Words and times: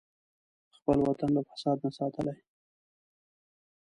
خپل 0.75 0.97
وطن 1.07 1.29
له 1.35 1.41
فساد 1.49 1.77
نه 1.83 1.89
ساتلی. 1.97 2.35